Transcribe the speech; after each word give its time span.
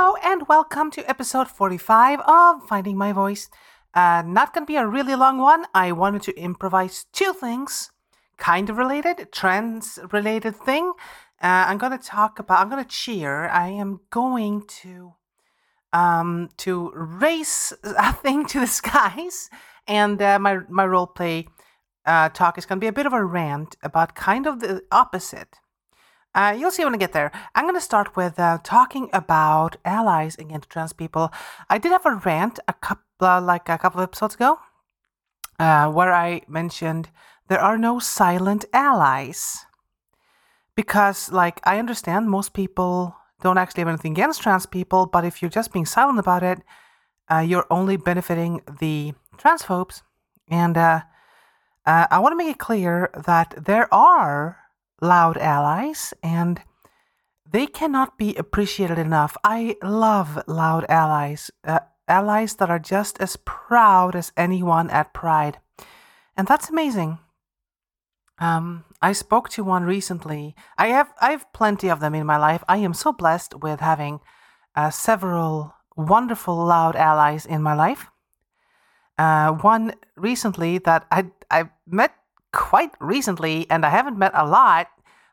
Hello 0.00 0.14
and 0.22 0.46
welcome 0.46 0.92
to 0.92 1.10
episode 1.10 1.48
45 1.48 2.20
of 2.20 2.68
Finding 2.68 2.96
My 2.96 3.12
Voice. 3.12 3.50
Uh, 3.92 4.22
not 4.24 4.54
to 4.54 4.64
be 4.64 4.76
a 4.76 4.86
really 4.86 5.16
long 5.16 5.38
one. 5.38 5.64
I 5.74 5.90
wanted 5.90 6.22
to 6.22 6.38
improvise 6.38 7.06
two 7.12 7.32
things, 7.32 7.90
kind 8.36 8.70
of 8.70 8.76
related, 8.78 9.32
trends 9.32 9.98
related 10.12 10.54
thing. 10.54 10.92
Uh, 11.42 11.66
I'm 11.66 11.78
to 11.98 11.98
talk 11.98 12.38
about, 12.38 12.60
I'm 12.60 12.70
to 12.80 12.88
cheer. 12.88 13.48
I 13.48 13.70
am 13.70 13.98
going 14.10 14.66
to 14.82 15.14
um, 15.92 16.50
to 16.58 16.92
raise 16.94 17.72
a 17.82 18.12
thing 18.12 18.46
to 18.46 18.60
the 18.60 18.68
skies. 18.68 19.50
And 19.88 20.22
uh, 20.22 20.38
my, 20.38 20.60
my 20.68 20.86
role 20.86 21.08
play 21.08 21.48
uh, 22.06 22.28
talk 22.28 22.56
is 22.56 22.66
to 22.78 22.84
be 22.84 22.86
a 22.86 22.92
bit 22.92 23.06
of 23.06 23.12
a 23.12 23.24
rant 23.24 23.76
about 23.82 24.14
kind 24.14 24.46
of 24.46 24.60
the 24.60 24.84
opposite. 24.92 25.56
Uh, 26.34 26.54
you'll 26.56 26.70
see 26.70 26.84
when 26.84 26.94
I 26.94 26.98
get 26.98 27.12
there. 27.12 27.32
I'm 27.54 27.64
going 27.64 27.74
to 27.74 27.80
start 27.80 28.14
with 28.14 28.38
uh, 28.38 28.58
talking 28.62 29.08
about 29.12 29.76
allies 29.84 30.36
against 30.36 30.70
trans 30.70 30.92
people. 30.92 31.32
I 31.68 31.78
did 31.78 31.90
have 31.92 32.06
a 32.06 32.14
rant 32.14 32.60
a 32.68 32.72
couple, 32.72 33.04
uh, 33.20 33.40
like 33.40 33.68
a 33.68 33.78
couple 33.78 34.00
of 34.00 34.04
episodes 34.04 34.34
ago, 34.34 34.58
uh, 35.58 35.90
where 35.90 36.12
I 36.12 36.42
mentioned 36.46 37.10
there 37.48 37.60
are 37.60 37.78
no 37.78 37.98
silent 37.98 38.66
allies 38.72 39.66
because, 40.76 41.32
like, 41.32 41.60
I 41.64 41.78
understand 41.78 42.30
most 42.30 42.52
people 42.52 43.16
don't 43.40 43.58
actually 43.58 43.80
have 43.80 43.88
anything 43.88 44.12
against 44.12 44.42
trans 44.42 44.66
people, 44.66 45.06
but 45.06 45.24
if 45.24 45.40
you're 45.40 45.50
just 45.50 45.72
being 45.72 45.86
silent 45.86 46.18
about 46.18 46.42
it, 46.42 46.60
uh, 47.30 47.38
you're 47.38 47.66
only 47.70 47.96
benefiting 47.96 48.60
the 48.80 49.14
transphobes. 49.36 50.02
And 50.48 50.76
uh, 50.76 51.00
I 51.84 52.18
want 52.18 52.32
to 52.32 52.36
make 52.36 52.54
it 52.54 52.58
clear 52.58 53.10
that 53.26 53.54
there 53.56 53.92
are 53.92 54.58
loud 55.00 55.36
allies, 55.38 56.14
and 56.22 56.62
they 57.50 57.66
cannot 57.66 58.18
be 58.18 58.34
appreciated 58.36 58.98
enough. 58.98 59.36
I 59.44 59.76
love 59.82 60.42
loud 60.46 60.84
allies, 60.88 61.50
uh, 61.64 61.80
allies 62.06 62.56
that 62.56 62.70
are 62.70 62.78
just 62.78 63.20
as 63.20 63.36
proud 63.36 64.14
as 64.14 64.32
anyone 64.36 64.90
at 64.90 65.14
Pride. 65.14 65.58
And 66.36 66.46
that's 66.46 66.70
amazing. 66.70 67.18
Um, 68.38 68.84
I 69.02 69.12
spoke 69.12 69.48
to 69.50 69.64
one 69.64 69.84
recently. 69.84 70.54
I 70.76 70.88
have 70.88 71.12
I 71.20 71.32
have 71.32 71.52
plenty 71.52 71.88
of 71.88 72.00
them 72.00 72.14
in 72.14 72.26
my 72.26 72.36
life. 72.36 72.62
I 72.68 72.78
am 72.78 72.94
so 72.94 73.12
blessed 73.12 73.54
with 73.62 73.80
having 73.80 74.20
uh, 74.76 74.90
several 74.90 75.74
wonderful 75.96 76.56
loud 76.64 76.94
allies 76.94 77.46
in 77.46 77.62
my 77.62 77.74
life. 77.74 78.06
Uh, 79.18 79.52
one 79.52 79.94
recently 80.16 80.78
that 80.78 81.06
I 81.10 81.30
I 81.50 81.70
met 81.86 82.14
quite 82.52 82.92
recently, 83.00 83.66
and 83.70 83.84
I 83.84 83.90
haven't 83.90 84.18
met 84.18 84.32
a 84.34 84.46
lot, 84.46 84.86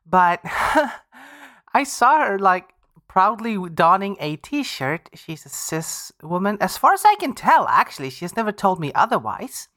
but 0.05 0.41
I 1.73 1.83
saw 1.83 2.25
her 2.25 2.39
like 2.39 2.69
proudly 3.07 3.57
donning 3.69 4.17
a 4.19 4.35
t-shirt. 4.37 5.09
She's 5.13 5.45
a 5.45 5.49
cis 5.49 6.11
woman, 6.21 6.57
as 6.59 6.77
far 6.77 6.93
as 6.93 7.05
I 7.05 7.15
can 7.15 7.33
tell. 7.33 7.67
Actually, 7.67 8.09
she 8.09 8.25
has 8.25 8.35
never 8.35 8.51
told 8.51 8.79
me 8.79 8.91
otherwise. 8.93 9.69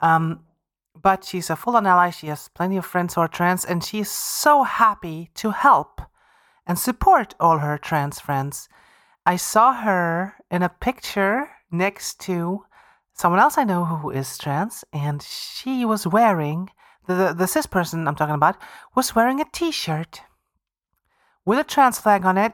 Um, 0.00 0.40
but 1.00 1.24
she's 1.24 1.48
a 1.48 1.56
full-on 1.56 1.86
ally. 1.86 2.10
She 2.10 2.26
has 2.26 2.48
plenty 2.48 2.76
of 2.76 2.84
friends 2.84 3.14
who 3.14 3.20
are 3.20 3.28
trans, 3.28 3.64
and 3.64 3.82
she's 3.82 4.10
so 4.10 4.62
happy 4.64 5.30
to 5.34 5.50
help 5.50 6.02
and 6.66 6.78
support 6.78 7.34
all 7.40 7.58
her 7.58 7.78
trans 7.78 8.20
friends. 8.20 8.68
I 9.24 9.36
saw 9.36 9.72
her 9.72 10.34
in 10.50 10.62
a 10.62 10.68
picture 10.68 11.50
next 11.70 12.20
to 12.20 12.64
someone 13.14 13.40
else 13.40 13.56
I 13.56 13.64
know 13.64 13.84
who 13.84 14.10
is 14.10 14.36
trans, 14.38 14.84
and 14.92 15.22
she 15.22 15.84
was 15.84 16.06
wearing 16.06 16.70
the, 17.06 17.34
the, 17.36 17.46
cis 17.46 17.66
person 17.66 18.06
I'm 18.06 18.14
talking 18.14 18.34
about 18.34 18.56
was 18.94 19.14
wearing 19.14 19.40
a 19.40 19.46
T-shirt 19.52 20.22
with 21.44 21.58
a 21.58 21.64
trans 21.64 21.98
flag 21.98 22.24
on 22.24 22.38
it, 22.38 22.52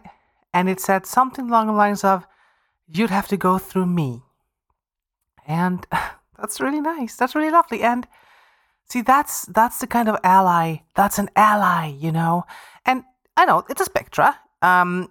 and 0.54 0.68
it 0.68 0.80
said 0.80 1.06
something 1.06 1.48
along 1.48 1.66
the 1.66 1.72
lines 1.72 2.04
of, 2.04 2.26
"You'd 2.86 3.10
have 3.10 3.28
to 3.28 3.36
go 3.36 3.58
through 3.58 3.86
me," 3.86 4.22
and 5.46 5.86
that's 6.38 6.60
really 6.60 6.80
nice. 6.80 7.16
That's 7.16 7.34
really 7.34 7.50
lovely, 7.50 7.82
and 7.82 8.06
see, 8.88 9.02
that's 9.02 9.44
that's 9.46 9.78
the 9.78 9.86
kind 9.86 10.08
of 10.08 10.16
ally. 10.24 10.78
That's 10.94 11.18
an 11.18 11.28
ally, 11.36 11.88
you 11.88 12.12
know. 12.12 12.44
And 12.86 13.04
I 13.36 13.44
know 13.44 13.64
it's 13.68 13.80
a 13.80 13.84
spectra. 13.84 14.38
Um, 14.62 15.10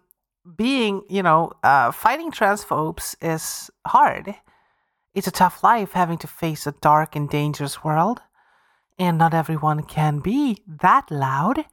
being, 0.56 1.04
you 1.10 1.24
know, 1.24 1.52
uh, 1.64 1.92
fighting 1.92 2.32
transphobes 2.32 3.16
is 3.22 3.70
hard. 3.86 4.36
It's 5.14 5.28
a 5.28 5.32
tough 5.32 5.64
life 5.64 5.94
having 5.94 6.18
to 6.20 6.28
face 6.28 6.68
a 6.68 6.74
dark 6.74 7.16
and 7.16 7.30
dangerous 7.30 7.84
world. 7.84 8.22
And 9.00 9.18
not 9.18 9.34
everyone 9.34 9.84
can 9.84 10.20
be 10.20 10.64
that 10.68 11.12
loud. 11.12 11.66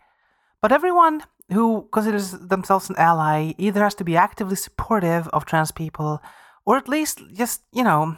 But 0.61 0.73
everyone 0.73 1.23
who 1.53 1.89
considers 1.93 2.33
themselves 2.33 2.91
an 2.91 2.97
ally 2.99 3.53
either 3.59 3.83
has 3.83 3.95
to 3.97 4.05
be 4.05 4.17
actively 4.17 4.57
supportive 4.57 5.29
of 5.29 5.45
trans 5.45 5.73
people 5.73 6.23
or 6.65 6.77
at 6.77 6.89
least 6.89 7.21
just, 7.35 7.63
you 7.73 7.85
know, 7.85 8.17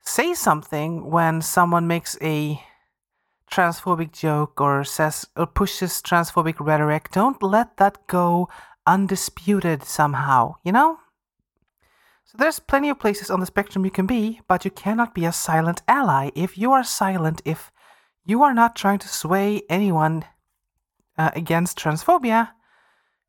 say 0.00 0.34
something 0.34 1.10
when 1.10 1.42
someone 1.42 1.86
makes 1.86 2.16
a 2.22 2.60
transphobic 3.50 4.12
joke 4.12 4.60
or 4.60 4.84
says 4.84 5.26
or 5.36 5.46
pushes 5.46 6.00
transphobic 6.00 6.56
rhetoric. 6.58 7.10
Don't 7.10 7.42
let 7.42 7.76
that 7.76 8.06
go 8.06 8.48
undisputed 8.86 9.84
somehow, 9.84 10.54
you 10.64 10.72
know? 10.72 10.98
So 12.32 12.38
there's 12.38 12.60
plenty 12.60 12.88
of 12.88 12.98
places 12.98 13.30
on 13.30 13.40
the 13.40 13.46
spectrum 13.46 13.84
you 13.84 13.90
can 13.90 14.06
be, 14.06 14.40
but 14.48 14.64
you 14.64 14.70
cannot 14.70 15.14
be 15.14 15.26
a 15.26 15.32
silent 15.32 15.82
ally. 15.86 16.30
If 16.34 16.56
you 16.56 16.72
are 16.72 16.82
silent, 16.82 17.42
if 17.44 17.70
you 18.24 18.42
are 18.42 18.54
not 18.54 18.74
trying 18.74 19.00
to 19.00 19.08
sway 19.08 19.60
anyone 19.68 20.24
uh, 21.18 21.30
against 21.36 21.78
transphobia, 21.78 22.52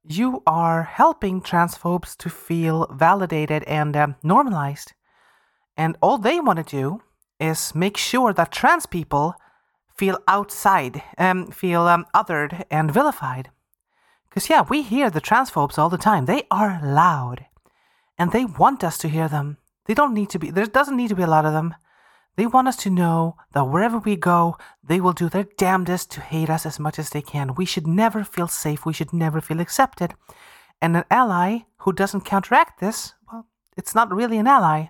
you 0.05 0.41
are 0.47 0.83
helping 0.83 1.41
transphobes 1.41 2.15
to 2.15 2.29
feel 2.29 2.87
validated 2.93 3.63
and 3.63 3.97
um, 3.97 4.15
normalized. 4.23 4.93
And 5.75 5.97
all 6.01 6.17
they 6.17 6.39
want 6.39 6.65
to 6.65 6.77
do 6.77 7.01
is 7.41 7.75
make 7.75 7.97
sure 7.97 8.31
that 8.31 8.53
trans 8.53 8.85
people 8.85 9.35
feel 9.97 10.17
outside, 10.29 11.03
um, 11.17 11.47
feel 11.47 11.81
um, 11.89 12.05
othered 12.15 12.63
and 12.71 12.89
vilified. 12.89 13.49
Because, 14.29 14.49
yeah, 14.49 14.61
we 14.61 14.81
hear 14.81 15.09
the 15.09 15.19
transphobes 15.19 15.77
all 15.77 15.89
the 15.89 15.97
time. 15.97 16.23
They 16.23 16.43
are 16.49 16.79
loud 16.81 17.47
and 18.17 18.31
they 18.31 18.45
want 18.45 18.83
us 18.83 18.97
to 18.99 19.07
hear 19.07 19.27
them. 19.27 19.57
They 19.85 19.93
don't 19.93 20.13
need 20.13 20.29
to 20.31 20.39
be, 20.39 20.51
there 20.51 20.65
doesn't 20.65 20.95
need 20.95 21.09
to 21.09 21.15
be 21.15 21.23
a 21.23 21.27
lot 21.27 21.45
of 21.45 21.53
them. 21.53 21.75
They 22.35 22.47
want 22.47 22.67
us 22.67 22.77
to 22.77 22.89
know 22.89 23.37
that 23.53 23.65
wherever 23.65 23.99
we 23.99 24.15
go, 24.15 24.57
they 24.83 24.99
will 24.99 25.13
do 25.13 25.29
their 25.29 25.45
damnedest 25.57 26.09
to 26.11 26.21
hate 26.21 26.49
us 26.49 26.65
as 26.65 26.79
much 26.79 26.97
as 26.97 27.09
they 27.09 27.21
can. 27.21 27.55
We 27.55 27.65
should 27.65 27.85
never 27.85 28.23
feel 28.23 28.47
safe. 28.47 28.85
We 28.85 28.93
should 28.93 29.13
never 29.13 29.39
feel 29.39 29.59
accepted. 29.59 30.15
And 30.81 30.97
an 30.97 31.03
ally 31.11 31.59
who 31.79 31.93
doesn't 31.93 32.25
counteract 32.25 32.79
this, 32.79 33.13
well, 33.31 33.45
it's 33.77 33.93
not 33.93 34.13
really 34.13 34.37
an 34.37 34.47
ally. 34.47 34.87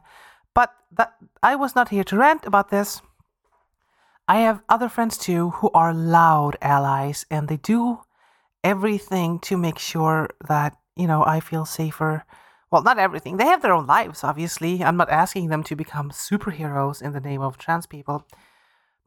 But 0.53 0.73
that 0.91 1.15
I 1.41 1.55
was 1.55 1.75
not 1.75 1.89
here 1.89 2.03
to 2.05 2.17
rant 2.17 2.45
about 2.45 2.69
this. 2.69 3.01
I 4.27 4.39
have 4.39 4.61
other 4.69 4.87
friends 4.87 5.17
too 5.17 5.49
who 5.49 5.69
are 5.73 5.93
loud 5.93 6.55
allies 6.61 7.25
and 7.29 7.49
they 7.49 7.57
do 7.57 7.99
everything 8.63 9.39
to 9.39 9.57
make 9.57 9.77
sure 9.77 10.29
that, 10.47 10.77
you 10.95 11.07
know, 11.07 11.25
I 11.25 11.41
feel 11.41 11.65
safer 11.65 12.23
well, 12.73 12.81
not 12.81 12.97
everything. 12.97 13.37
They 13.37 13.45
have 13.45 13.61
their 13.61 13.71
own 13.71 13.85
lives, 13.85 14.23
obviously. 14.23 14.83
I'm 14.83 14.97
not 14.97 15.11
asking 15.11 15.49
them 15.49 15.63
to 15.65 15.75
become 15.75 16.09
superheroes 16.09 17.03
in 17.03 17.13
the 17.13 17.19
name 17.19 17.39
of 17.39 17.59
trans 17.59 17.85
people. 17.85 18.25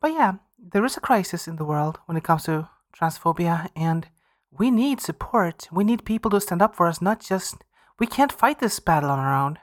But 0.00 0.12
yeah, 0.12 0.34
there 0.56 0.84
is 0.84 0.96
a 0.96 1.00
crisis 1.00 1.48
in 1.48 1.56
the 1.56 1.64
world 1.64 1.98
when 2.06 2.16
it 2.16 2.22
comes 2.22 2.44
to 2.44 2.68
transphobia, 2.96 3.68
and 3.74 4.06
we 4.52 4.70
need 4.70 5.00
support. 5.00 5.66
We 5.72 5.82
need 5.82 6.04
people 6.04 6.30
to 6.30 6.40
stand 6.40 6.62
up 6.62 6.76
for 6.76 6.86
us, 6.86 7.02
not 7.02 7.18
just. 7.20 7.56
We 7.98 8.06
can't 8.06 8.30
fight 8.30 8.60
this 8.60 8.78
battle 8.78 9.10
on 9.10 9.18
our 9.18 9.34
own. 9.34 9.58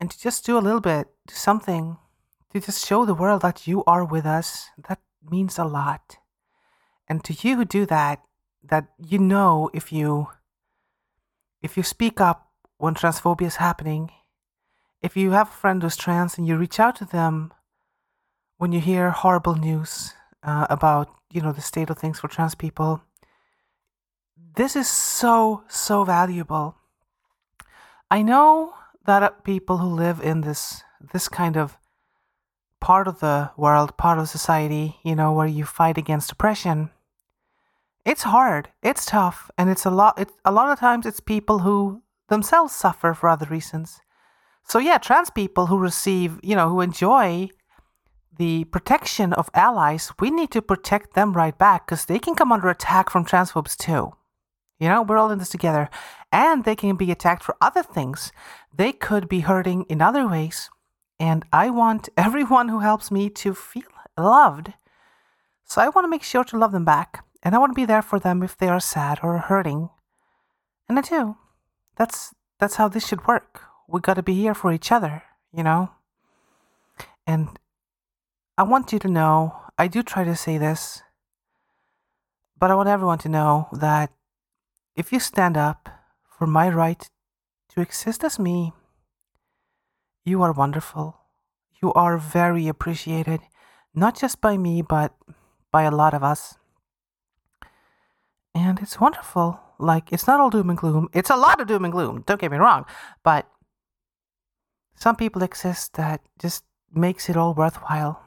And 0.00 0.10
to 0.10 0.18
just 0.18 0.44
do 0.44 0.58
a 0.58 0.66
little 0.66 0.80
bit, 0.80 1.06
do 1.28 1.36
something, 1.36 1.98
to 2.52 2.58
just 2.58 2.84
show 2.84 3.04
the 3.04 3.14
world 3.14 3.42
that 3.42 3.64
you 3.64 3.84
are 3.84 4.04
with 4.04 4.26
us, 4.26 4.70
that 4.88 4.98
means 5.30 5.56
a 5.56 5.64
lot. 5.64 6.16
And 7.08 7.22
to 7.22 7.32
you 7.32 7.58
who 7.58 7.64
do 7.64 7.86
that, 7.86 8.22
that 8.64 8.88
you 8.98 9.20
know 9.20 9.70
if 9.72 9.92
you 9.92 10.30
if 11.62 11.76
you 11.76 11.84
speak 11.84 12.20
up 12.20 12.48
when 12.82 12.94
transphobia 12.96 13.46
is 13.46 13.56
happening, 13.56 14.10
if 15.00 15.16
you 15.16 15.30
have 15.30 15.48
a 15.48 15.52
friend 15.52 15.80
who's 15.80 15.96
trans 15.96 16.36
and 16.36 16.48
you 16.48 16.56
reach 16.56 16.80
out 16.80 16.96
to 16.96 17.04
them 17.04 17.54
when 18.58 18.72
you 18.72 18.80
hear 18.80 19.10
horrible 19.10 19.54
news 19.54 20.14
uh, 20.42 20.66
about 20.68 21.08
you 21.30 21.40
know 21.40 21.52
the 21.52 21.60
state 21.60 21.90
of 21.90 21.96
things 21.96 22.18
for 22.18 22.26
trans 22.26 22.56
people, 22.56 23.00
this 24.56 24.74
is 24.74 24.88
so 24.88 25.62
so 25.68 26.02
valuable. 26.02 26.74
I 28.10 28.22
know 28.22 28.74
that 29.06 29.44
people 29.44 29.78
who 29.78 29.86
live 29.86 30.20
in 30.20 30.40
this 30.40 30.82
this 31.12 31.28
kind 31.28 31.56
of 31.56 31.78
part 32.80 33.06
of 33.06 33.20
the 33.20 33.52
world, 33.56 33.96
part 33.96 34.18
of 34.18 34.28
society, 34.28 34.96
you 35.04 35.14
know, 35.14 35.32
where 35.32 35.46
you 35.46 35.64
fight 35.64 35.98
against 35.98 36.32
oppression. 36.32 36.90
It's 38.04 38.24
hard, 38.24 38.70
it's 38.82 39.06
tough, 39.06 39.52
and 39.56 39.70
it's 39.70 39.86
a 39.86 39.90
lot. 39.90 40.18
It, 40.18 40.32
a 40.44 40.50
lot 40.50 40.72
of 40.72 40.80
times, 40.80 41.06
it's 41.06 41.20
people 41.20 41.60
who 41.60 42.01
themselves 42.32 42.74
suffer 42.74 43.14
for 43.14 43.28
other 43.28 43.46
reasons. 43.46 44.00
So 44.64 44.78
yeah, 44.78 44.98
trans 44.98 45.30
people 45.30 45.66
who 45.66 45.78
receive, 45.78 46.40
you 46.42 46.56
know, 46.56 46.68
who 46.68 46.80
enjoy 46.80 47.50
the 48.38 48.64
protection 48.64 49.32
of 49.34 49.50
allies, 49.54 50.10
we 50.18 50.30
need 50.30 50.50
to 50.52 50.62
protect 50.62 51.14
them 51.14 51.34
right 51.34 51.56
back 51.56 51.86
because 51.86 52.06
they 52.06 52.18
can 52.18 52.34
come 52.34 52.50
under 52.50 52.68
attack 52.68 53.10
from 53.10 53.24
transphobes 53.24 53.76
too. 53.76 54.12
You 54.80 54.88
know, 54.88 55.02
we're 55.02 55.18
all 55.18 55.30
in 55.30 55.38
this 55.38 55.50
together. 55.50 55.88
And 56.32 56.64
they 56.64 56.74
can 56.74 56.96
be 56.96 57.12
attacked 57.12 57.44
for 57.44 57.56
other 57.60 57.82
things. 57.82 58.32
They 58.74 58.92
could 58.92 59.28
be 59.28 59.40
hurting 59.40 59.84
in 59.88 60.00
other 60.00 60.26
ways. 60.26 60.70
And 61.20 61.44
I 61.52 61.70
want 61.70 62.08
everyone 62.16 62.68
who 62.68 62.80
helps 62.80 63.10
me 63.10 63.28
to 63.30 63.54
feel 63.54 63.92
loved. 64.18 64.72
So 65.64 65.80
I 65.82 65.90
want 65.90 66.04
to 66.04 66.08
make 66.08 66.22
sure 66.22 66.44
to 66.44 66.58
love 66.58 66.72
them 66.72 66.84
back. 66.84 67.24
And 67.42 67.54
I 67.54 67.58
want 67.58 67.70
to 67.70 67.80
be 67.82 67.84
there 67.84 68.02
for 68.02 68.18
them 68.18 68.42
if 68.42 68.56
they 68.56 68.68
are 68.68 68.80
sad 68.80 69.20
or 69.22 69.36
hurting. 69.38 69.90
And 70.88 70.98
I 70.98 71.02
do. 71.02 71.36
That's 71.96 72.34
that's 72.58 72.76
how 72.76 72.88
this 72.88 73.06
should 73.06 73.26
work. 73.26 73.62
We 73.88 74.00
got 74.00 74.14
to 74.14 74.22
be 74.22 74.34
here 74.34 74.54
for 74.54 74.72
each 74.72 74.92
other, 74.92 75.22
you 75.52 75.62
know? 75.62 75.90
And 77.26 77.58
I 78.56 78.62
want 78.62 78.92
you 78.92 78.98
to 79.00 79.08
know, 79.08 79.56
I 79.76 79.88
do 79.88 80.02
try 80.02 80.24
to 80.24 80.36
say 80.36 80.58
this, 80.58 81.02
but 82.58 82.70
I 82.70 82.74
want 82.74 82.88
everyone 82.88 83.18
to 83.18 83.28
know 83.28 83.68
that 83.72 84.12
if 84.94 85.12
you 85.12 85.18
stand 85.18 85.56
up 85.56 85.88
for 86.38 86.46
my 86.46 86.68
right 86.68 87.08
to 87.70 87.80
exist 87.80 88.22
as 88.22 88.38
me, 88.38 88.72
you 90.24 90.42
are 90.42 90.52
wonderful. 90.52 91.16
You 91.82 91.92
are 91.94 92.16
very 92.16 92.68
appreciated, 92.68 93.40
not 93.94 94.16
just 94.16 94.40
by 94.40 94.56
me, 94.56 94.82
but 94.82 95.14
by 95.72 95.82
a 95.82 95.90
lot 95.90 96.14
of 96.14 96.22
us. 96.22 96.56
And 98.54 98.80
it's 98.80 99.00
wonderful. 99.00 99.60
Like, 99.78 100.12
it's 100.12 100.26
not 100.26 100.40
all 100.40 100.50
doom 100.50 100.70
and 100.70 100.78
gloom. 100.78 101.08
It's 101.12 101.30
a 101.30 101.36
lot 101.36 101.60
of 101.60 101.66
doom 101.66 101.84
and 101.84 101.92
gloom, 101.92 102.22
don't 102.26 102.40
get 102.40 102.50
me 102.50 102.58
wrong. 102.58 102.84
But 103.22 103.48
some 104.94 105.16
people 105.16 105.42
exist 105.42 105.94
that 105.94 106.20
just 106.38 106.64
makes 106.92 107.28
it 107.28 107.36
all 107.36 107.54
worthwhile. 107.54 108.22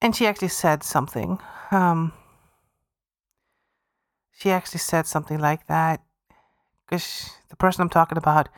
And 0.00 0.14
she 0.14 0.26
actually 0.26 0.48
said 0.48 0.82
something. 0.82 1.38
Um, 1.70 2.12
she 4.32 4.50
actually 4.50 4.78
said 4.78 5.06
something 5.06 5.38
like 5.38 5.66
that. 5.66 6.02
Because 6.86 7.30
the 7.48 7.56
person 7.56 7.82
I'm 7.82 7.88
talking 7.88 8.18
about, 8.18 8.48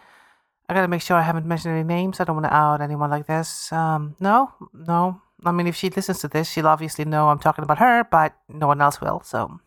I 0.69 0.75
gotta 0.75 0.89
make 0.89 1.01
sure 1.01 1.17
I 1.17 1.23
haven't 1.23 1.47
mentioned 1.47 1.75
any 1.75 1.85
names. 1.85 2.21
I 2.21 2.25
don't 2.25 2.37
want 2.37 2.47
to 2.47 2.55
out 2.55 2.83
anyone 2.83 3.11
like 3.11 3.27
this. 3.27 3.73
Um, 3.73 4.17
no, 4.21 4.53
no. 4.75 5.23
I 5.45 5.53
mean, 5.53 5.67
if 5.67 5.77
she 5.77 5.89
listens 5.89 6.19
to 6.21 6.29
this, 6.29 6.51
she'll 6.51 6.67
obviously 6.67 7.05
know 7.05 7.29
I'm 7.29 7.39
talking 7.39 7.65
about 7.65 7.79
her, 7.79 8.05
but 8.05 8.35
no 8.49 8.67
one 8.67 8.81
else 8.81 9.01
will. 9.01 9.23
So 9.25 9.61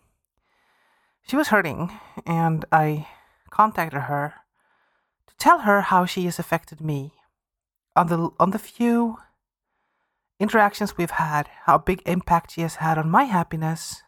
she 1.27 1.35
was 1.35 1.49
hurting, 1.49 1.91
and 2.25 2.65
I 2.71 3.07
contacted 3.49 4.03
her 4.03 4.33
to 5.27 5.35
tell 5.37 5.59
her 5.59 5.81
how 5.81 6.05
she 6.05 6.25
has 6.25 6.39
affected 6.39 6.81
me 6.81 7.13
on 7.95 8.07
the 8.07 8.29
on 8.39 8.51
the 8.51 8.59
few 8.59 9.17
interactions 10.39 10.97
we've 10.97 11.11
had, 11.11 11.49
how 11.65 11.77
big 11.77 12.01
impact 12.05 12.51
she 12.51 12.61
has 12.61 12.75
had 12.75 12.97
on 12.97 13.09
my 13.09 13.25
happiness. 13.25 14.01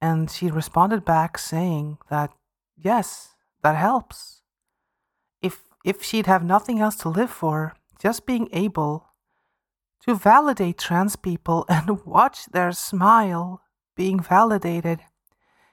And 0.00 0.30
she 0.30 0.50
responded 0.50 1.04
back 1.04 1.36
saying 1.36 1.98
that 2.08 2.30
yes, 2.76 3.34
that 3.62 3.76
helps. 3.76 4.42
If 5.42 5.64
if 5.84 6.02
she'd 6.02 6.26
have 6.26 6.42
nothing 6.42 6.80
else 6.80 6.96
to 6.96 7.08
live 7.08 7.30
for, 7.30 7.74
just 8.00 8.24
being 8.26 8.48
able 8.52 9.10
to 10.06 10.14
validate 10.14 10.78
trans 10.78 11.16
people 11.16 11.66
and 11.68 12.04
watch 12.04 12.46
their 12.46 12.72
smile 12.72 13.62
being 13.96 14.20
validated. 14.20 15.00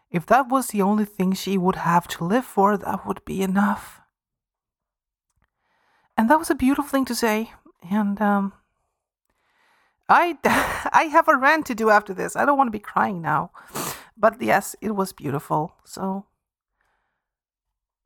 If 0.09 0.25
that 0.27 0.49
was 0.49 0.67
the 0.67 0.81
only 0.81 1.05
thing 1.05 1.33
she 1.33 1.57
would 1.57 1.75
have 1.75 2.07
to 2.09 2.23
live 2.23 2.45
for, 2.45 2.77
that 2.77 3.05
would 3.05 3.23
be 3.25 3.41
enough. 3.41 4.01
And 6.17 6.29
that 6.29 6.39
was 6.39 6.49
a 6.49 6.55
beautiful 6.55 6.89
thing 6.89 7.05
to 7.05 7.15
say. 7.15 7.51
And 7.89 8.19
um, 8.21 8.53
I, 10.09 10.37
I 10.91 11.03
have 11.11 11.27
a 11.27 11.37
rant 11.37 11.65
to 11.67 11.75
do 11.75 11.89
after 11.89 12.13
this. 12.13 12.35
I 12.35 12.45
don't 12.45 12.57
want 12.57 12.67
to 12.67 12.71
be 12.71 12.79
crying 12.79 13.21
now. 13.21 13.51
But 14.17 14.41
yes, 14.41 14.75
it 14.81 14.95
was 14.95 15.13
beautiful. 15.13 15.75
So 15.85 16.25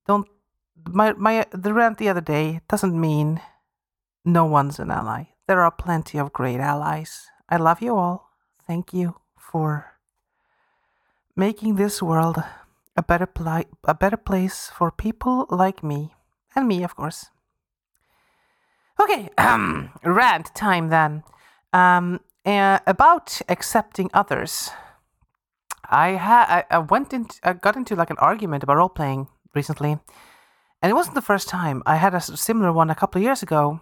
don't 0.08 0.28
my 0.90 1.14
my 1.14 1.46
the 1.52 1.74
rant 1.74 1.98
the 1.98 2.10
other 2.10 2.22
day 2.22 2.62
doesn't 2.68 3.00
mean 3.00 3.40
no 4.26 4.46
one's 4.46 4.80
an 4.80 4.92
ally. 4.92 5.26
There 5.48 5.62
are 5.62 5.72
plenty 5.72 6.18
of 6.18 6.34
great 6.34 6.60
allies. 6.60 7.28
I 7.50 7.58
love 7.58 7.82
you 7.82 7.96
all. 7.96 8.30
Thank 8.68 8.94
you 8.94 9.16
for 9.38 9.86
making 11.36 11.76
this 11.76 12.02
world 12.02 12.44
a 12.96 13.04
better 13.04 13.26
pli- 13.26 13.72
a 13.86 13.94
better 13.94 14.18
place 14.18 14.70
for 14.76 14.92
people 14.92 15.46
like 15.50 15.84
me 15.84 16.14
and 16.56 16.68
me, 16.68 16.84
of 16.84 16.96
course. 16.96 17.30
Okay, 19.00 19.30
um, 19.38 19.92
rant 20.04 20.54
time 20.54 20.90
then. 20.90 21.24
Um, 21.74 22.20
uh, 22.46 22.80
about 22.86 23.42
accepting 23.48 24.10
others. 24.14 24.72
I 25.90 26.10
had 26.10 26.46
I, 26.50 26.64
I 26.70 26.78
went 26.80 27.14
into 27.14 27.40
I 27.44 27.54
got 27.54 27.76
into 27.76 27.96
like 27.96 28.10
an 28.10 28.18
argument 28.20 28.64
about 28.64 28.78
role 28.78 28.90
playing 28.90 29.28
recently, 29.56 29.92
and 30.82 30.90
it 30.90 30.94
wasn't 30.94 31.16
the 31.16 31.22
first 31.22 31.48
time. 31.48 31.84
I 31.86 31.96
had 31.96 32.14
a 32.14 32.22
similar 32.22 32.72
one 32.72 32.90
a 32.90 32.96
couple 32.96 33.20
of 33.20 33.24
years 33.24 33.44
ago. 33.44 33.82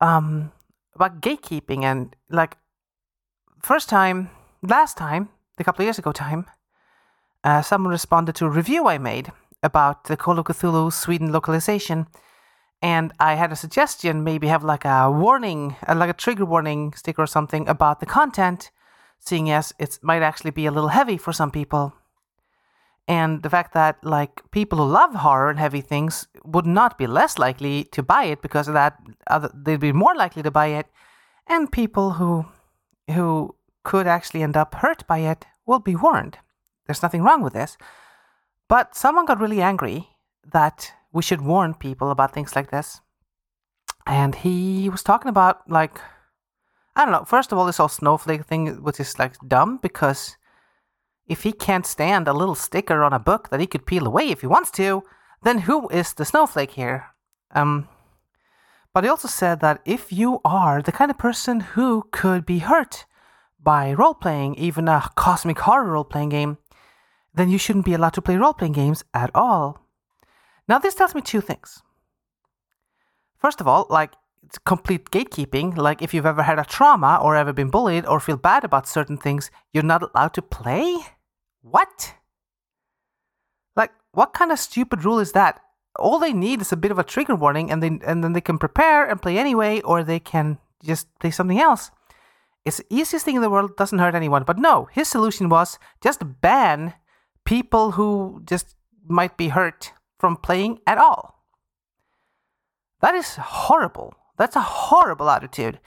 Um, 0.00 0.52
about 0.94 1.20
gatekeeping 1.20 1.82
and 1.82 2.14
like 2.30 2.56
first 3.62 3.88
time, 3.88 4.30
last 4.62 4.96
time, 4.96 5.28
a 5.60 5.64
couple 5.64 5.82
of 5.82 5.86
years 5.86 5.98
ago 5.98 6.12
time, 6.12 6.46
uh, 7.44 7.62
someone 7.62 7.90
responded 7.90 8.34
to 8.36 8.46
a 8.46 8.50
review 8.50 8.86
I 8.86 8.98
made 8.98 9.32
about 9.62 10.04
the 10.04 10.16
Call 10.16 10.38
of 10.38 10.46
Cthulhu 10.46 10.92
Sweden 10.92 11.32
localization 11.32 12.06
and 12.80 13.12
I 13.18 13.34
had 13.34 13.50
a 13.50 13.56
suggestion 13.56 14.22
maybe 14.22 14.46
have 14.46 14.62
like 14.62 14.84
a 14.84 15.10
warning, 15.10 15.76
uh, 15.86 15.94
like 15.96 16.10
a 16.10 16.14
trigger 16.14 16.44
warning 16.44 16.92
sticker 16.94 17.22
or 17.22 17.26
something 17.26 17.68
about 17.68 18.00
the 18.00 18.06
content, 18.06 18.70
seeing 19.18 19.50
as 19.50 19.72
it 19.78 19.98
might 20.02 20.22
actually 20.22 20.52
be 20.52 20.66
a 20.66 20.70
little 20.70 20.90
heavy 20.90 21.16
for 21.16 21.32
some 21.32 21.50
people. 21.50 21.94
And 23.08 23.42
the 23.42 23.50
fact 23.50 23.72
that 23.72 24.04
like 24.04 24.42
people 24.50 24.78
who 24.78 24.84
love 24.84 25.14
horror 25.14 25.50
and 25.50 25.58
heavy 25.58 25.80
things 25.80 26.28
would 26.44 26.66
not 26.66 26.98
be 26.98 27.06
less 27.06 27.38
likely 27.38 27.84
to 27.84 28.02
buy 28.02 28.24
it 28.24 28.42
because 28.42 28.68
of 28.68 28.74
that, 28.74 28.98
other, 29.26 29.50
they'd 29.54 29.80
be 29.80 29.92
more 29.92 30.14
likely 30.14 30.42
to 30.42 30.50
buy 30.50 30.66
it, 30.66 30.86
and 31.46 31.72
people 31.72 32.12
who 32.12 32.46
who 33.10 33.56
could 33.88 34.06
actually 34.06 34.42
end 34.42 34.54
up 34.54 34.74
hurt 34.74 35.06
by 35.06 35.18
it 35.20 35.46
will 35.64 35.78
be 35.78 35.96
warned. 35.96 36.36
There's 36.84 37.02
nothing 37.02 37.22
wrong 37.22 37.42
with 37.42 37.54
this. 37.54 37.78
But 38.68 38.94
someone 38.94 39.24
got 39.24 39.40
really 39.40 39.62
angry 39.62 40.08
that 40.52 40.92
we 41.10 41.22
should 41.22 41.40
warn 41.40 41.72
people 41.72 42.10
about 42.10 42.34
things 42.34 42.54
like 42.54 42.70
this. 42.70 43.00
And 44.06 44.34
he 44.34 44.90
was 44.90 45.02
talking 45.02 45.30
about 45.30 45.70
like 45.70 45.98
I 46.96 47.04
don't 47.04 47.12
know. 47.12 47.24
First 47.24 47.50
of 47.50 47.56
all, 47.56 47.64
this 47.64 47.78
whole 47.78 47.88
snowflake 47.88 48.44
thing, 48.44 48.82
which 48.82 49.00
is 49.00 49.18
like 49.18 49.36
dumb 49.46 49.78
because 49.80 50.36
if 51.26 51.44
he 51.44 51.52
can't 51.52 51.86
stand 51.86 52.28
a 52.28 52.38
little 52.40 52.56
sticker 52.56 53.02
on 53.02 53.14
a 53.14 53.26
book 53.30 53.48
that 53.48 53.60
he 53.60 53.66
could 53.66 53.86
peel 53.86 54.06
away 54.06 54.28
if 54.28 54.42
he 54.42 54.46
wants 54.46 54.70
to, 54.72 55.02
then 55.42 55.60
who 55.60 55.88
is 55.88 56.12
the 56.12 56.26
snowflake 56.26 56.72
here? 56.72 57.06
Um, 57.54 57.88
but 58.92 59.04
he 59.04 59.10
also 59.10 59.28
said 59.28 59.60
that 59.60 59.80
if 59.86 60.12
you 60.12 60.40
are 60.44 60.82
the 60.82 60.92
kind 60.98 61.10
of 61.10 61.16
person 61.16 61.60
who 61.60 62.08
could 62.10 62.44
be 62.44 62.58
hurt 62.58 63.06
by 63.62 63.92
role 63.92 64.14
playing, 64.14 64.54
even 64.56 64.88
a 64.88 65.08
cosmic 65.14 65.58
horror 65.58 65.92
role 65.92 66.04
playing 66.04 66.30
game, 66.30 66.58
then 67.34 67.50
you 67.50 67.58
shouldn't 67.58 67.84
be 67.84 67.94
allowed 67.94 68.14
to 68.14 68.22
play 68.22 68.36
role 68.36 68.54
playing 68.54 68.72
games 68.72 69.04
at 69.14 69.30
all. 69.34 69.86
Now, 70.68 70.78
this 70.78 70.94
tells 70.94 71.14
me 71.14 71.20
two 71.20 71.40
things. 71.40 71.82
First 73.38 73.60
of 73.60 73.68
all, 73.68 73.86
like, 73.88 74.12
it's 74.44 74.58
complete 74.58 75.10
gatekeeping. 75.10 75.76
Like, 75.76 76.02
if 76.02 76.12
you've 76.12 76.26
ever 76.26 76.42
had 76.42 76.58
a 76.58 76.64
trauma 76.64 77.18
or 77.22 77.36
ever 77.36 77.52
been 77.52 77.70
bullied 77.70 78.06
or 78.06 78.20
feel 78.20 78.36
bad 78.36 78.64
about 78.64 78.88
certain 78.88 79.16
things, 79.16 79.50
you're 79.72 79.82
not 79.82 80.02
allowed 80.02 80.34
to 80.34 80.42
play? 80.42 80.96
What? 81.62 82.14
Like, 83.76 83.92
what 84.12 84.32
kind 84.32 84.50
of 84.50 84.58
stupid 84.58 85.04
rule 85.04 85.18
is 85.18 85.32
that? 85.32 85.60
All 85.98 86.18
they 86.18 86.32
need 86.32 86.60
is 86.60 86.72
a 86.72 86.76
bit 86.76 86.90
of 86.90 86.98
a 86.98 87.04
trigger 87.04 87.34
warning, 87.34 87.70
and, 87.70 87.82
they, 87.82 87.98
and 88.06 88.22
then 88.22 88.32
they 88.32 88.40
can 88.40 88.58
prepare 88.58 89.08
and 89.08 89.20
play 89.20 89.38
anyway, 89.38 89.80
or 89.82 90.02
they 90.02 90.20
can 90.20 90.58
just 90.82 91.06
play 91.18 91.30
something 91.30 91.60
else. 91.60 91.90
It's 92.68 92.76
the 92.76 92.86
easiest 92.90 93.24
thing 93.24 93.36
in 93.36 93.40
the 93.40 93.48
world, 93.48 93.78
doesn't 93.78 93.98
hurt 93.98 94.14
anyone. 94.14 94.44
But 94.44 94.58
no, 94.58 94.88
his 94.92 95.08
solution 95.08 95.48
was 95.48 95.78
just 96.02 96.40
ban 96.42 96.92
people 97.46 97.92
who 97.92 98.42
just 98.44 98.76
might 99.08 99.38
be 99.38 99.48
hurt 99.48 99.92
from 100.20 100.36
playing 100.36 100.80
at 100.86 100.98
all. 100.98 101.42
That 103.00 103.14
is 103.14 103.36
horrible. 103.36 104.12
That's 104.36 104.54
a 104.54 104.60
horrible 104.60 105.30
attitude. 105.30 105.80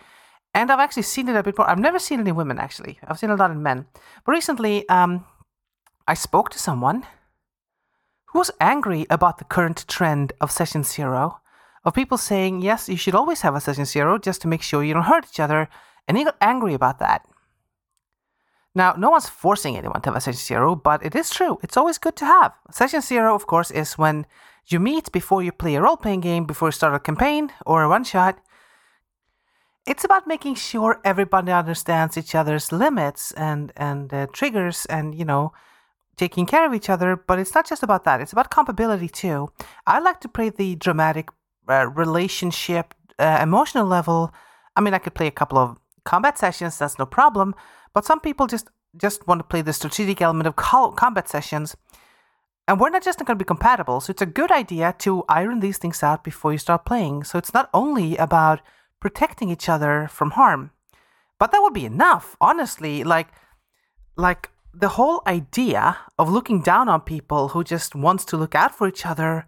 And 0.56 0.72
I've 0.72 0.80
actually 0.80 1.04
seen 1.04 1.30
it 1.30 1.36
a 1.36 1.44
bit 1.44 1.56
more. 1.56 1.70
I've 1.70 1.78
never 1.78 2.00
seen 2.00 2.20
it 2.20 2.28
in 2.28 2.36
women, 2.36 2.58
actually. 2.58 2.98
I've 3.08 3.20
seen 3.20 3.30
a 3.30 3.36
lot 3.36 3.52
in 3.52 3.62
men. 3.62 3.86
But 4.26 4.32
recently, 4.32 4.90
um, 4.90 5.26
I 6.08 6.16
spoke 6.16 6.50
to 6.50 6.60
someone 6.60 7.06
who 8.30 8.40
was 8.40 8.50
angry 8.60 9.06
about 9.12 9.38
the 9.38 9.46
current 9.46 9.86
trend 9.88 10.34
of 10.42 10.50
session 10.50 10.84
zero, 10.84 11.42
of 11.86 11.94
people 11.94 12.18
saying, 12.18 12.62
yes, 12.62 12.90
you 12.90 12.98
should 12.98 13.16
always 13.16 13.42
have 13.42 13.54
a 13.54 13.62
session 13.62 13.86
zero 13.86 14.18
just 14.18 14.42
to 14.42 14.48
make 14.48 14.64
sure 14.64 14.84
you 14.84 14.96
don't 14.96 15.04
hurt 15.04 15.28
each 15.30 15.40
other. 15.40 15.70
And 16.08 16.18
he 16.18 16.24
got 16.24 16.38
angry 16.42 16.74
about 16.74 17.00
that. 17.00 17.26
Now, 18.74 18.94
no 18.98 19.10
one's 19.10 19.28
forcing 19.28 19.76
anyone 19.76 20.02
to 20.02 20.10
have 20.10 20.16
a 20.16 20.22
session 20.22 20.40
zero, 20.40 20.76
but 20.76 21.06
it 21.06 21.16
is 21.16 21.30
true. 21.30 21.60
It's 21.62 21.76
always 21.76 21.98
good 21.98 22.16
to 22.18 22.26
have. 22.26 22.54
Session 22.72 23.02
zero, 23.02 23.36
of 23.36 23.46
course, 23.46 23.70
is 23.70 23.98
when 23.98 24.26
you 24.68 24.80
meet 24.80 25.12
before 25.12 25.44
you 25.44 25.52
play 25.52 25.76
a 25.76 25.82
role 25.82 25.98
playing 25.98 26.22
game, 26.22 26.46
before 26.46 26.70
you 26.70 26.74
start 26.74 26.94
a 26.94 27.00
campaign 27.00 27.52
or 27.66 27.84
a 27.84 27.90
one 27.90 28.06
shot. 28.06 28.40
It's 29.86 30.06
about 30.06 30.28
making 30.28 30.56
sure 30.56 31.02
everybody 31.04 31.52
understands 31.52 32.18
each 32.18 32.36
other's 32.36 32.72
limits 32.72 33.32
and 33.32 33.74
and 33.76 34.14
uh, 34.14 34.28
triggers, 34.32 34.86
and 34.86 35.16
you 35.16 35.26
know 35.26 35.54
taking 36.16 36.46
care 36.46 36.66
of 36.68 36.74
each 36.74 36.90
other, 36.90 37.16
but 37.16 37.40
it's 37.40 37.56
not 37.56 37.68
just 37.68 37.84
about 37.84 38.04
that. 38.04 38.22
It's 38.22 38.32
about 38.32 38.52
compatibility 38.52 39.10
too. 39.10 39.50
I 39.88 40.00
like 40.00 40.20
to 40.22 40.30
play 40.30 40.50
the 40.50 40.76
dramatic 40.76 41.30
uh, 41.68 41.88
relationship, 41.88 42.94
uh, 43.18 43.40
emotional 43.42 43.88
level. 43.88 44.32
I 44.76 44.82
mean, 44.82 44.94
I 44.94 45.00
could 45.00 45.16
play 45.16 45.28
a 45.28 45.32
couple 45.32 45.58
of 45.58 45.78
combat 46.06 46.38
sessions. 46.38 46.78
That's 46.78 47.00
no 47.00 47.06
problem. 47.06 47.56
But 47.94 48.06
some 48.06 48.20
people 48.20 48.48
just 48.48 48.70
just 48.98 49.26
want 49.28 49.40
to 49.40 49.44
play 49.44 49.62
the 49.62 49.74
strategic 49.74 50.22
element 50.22 50.48
of 50.48 50.56
combat 50.56 51.30
sessions. 51.30 51.76
And 52.68 52.80
we're 52.80 52.90
not 52.90 53.04
just 53.04 53.20
going 53.20 53.28
to 53.28 53.36
be 53.36 53.46
compatible. 53.46 54.02
So 54.02 54.12
it's 54.12 54.22
a 54.22 54.26
good 54.26 54.52
idea 54.52 54.96
to 55.00 55.24
iron 55.28 55.60
these 55.60 55.78
things 55.78 56.04
out 56.04 56.24
before 56.24 56.52
you 56.52 56.58
start 56.58 56.86
playing. 56.86 57.24
So 57.24 57.38
it's 57.38 57.54
not 57.54 57.70
only 57.74 58.18
about 58.18 58.62
protecting 59.00 59.50
each 59.50 59.68
other 59.68 60.08
from 60.10 60.32
harm, 60.32 60.72
but 61.40 61.52
that 61.52 61.62
would 61.62 61.74
be 61.74 61.86
enough. 61.86 62.38
Honestly, 62.40 63.04
like 63.04 63.30
like 64.16 64.50
the 64.74 64.90
whole 64.90 65.22
idea 65.26 65.98
of 66.18 66.30
looking 66.30 66.62
down 66.62 66.88
on 66.88 67.02
people 67.02 67.50
who 67.50 67.64
just 67.64 67.96
wants 67.96 68.24
to 68.26 68.38
look 68.38 68.56
out 68.56 68.76
for 68.76 68.88
each 68.88 69.06
other 69.06 69.46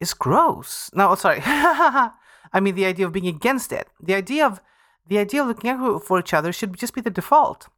is 0.00 0.14
gross. 0.14 0.90
No, 0.94 1.14
sorry. 1.14 1.40
I 1.46 2.60
mean 2.60 2.74
the 2.74 2.84
idea 2.84 3.06
of 3.06 3.12
being 3.12 3.26
against 3.26 3.72
it. 3.72 3.88
The 4.00 4.14
idea 4.14 4.46
of 4.46 4.60
the 5.10 5.18
idea 5.18 5.42
of 5.42 5.48
looking 5.48 5.68
out 5.68 6.04
for 6.04 6.18
each 6.18 6.32
other 6.32 6.52
should 6.52 6.78
just 6.78 6.94
be 6.94 7.02
the 7.02 7.10
default. 7.10 7.68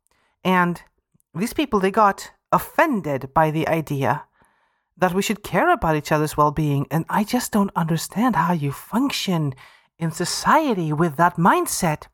And 0.44 0.80
these 1.34 1.54
people 1.54 1.80
they 1.80 1.90
got 1.90 2.30
offended 2.52 3.34
by 3.34 3.50
the 3.50 3.66
idea 3.66 4.24
that 4.96 5.14
we 5.14 5.22
should 5.22 5.42
care 5.42 5.72
about 5.72 5.96
each 5.96 6.12
other's 6.12 6.36
well-being 6.36 6.86
and 6.90 7.06
I 7.08 7.24
just 7.24 7.50
don't 7.50 7.72
understand 7.74 8.36
how 8.36 8.52
you 8.52 8.70
function 8.70 9.54
in 9.98 10.12
society 10.12 10.92
with 10.92 11.16
that 11.16 11.36
mindset 11.36 12.08